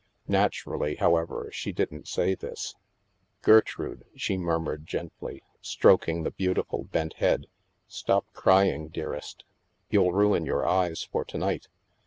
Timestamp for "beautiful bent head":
6.31-7.45